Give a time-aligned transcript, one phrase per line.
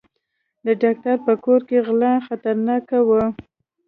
[0.65, 3.23] د ډاکټر په کور کې غلا خطرناکه وه.